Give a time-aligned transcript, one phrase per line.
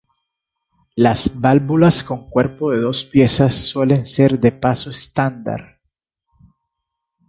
[0.95, 5.79] Las válvulas con cuerpo de dos piezas suelen ser de paso estándar.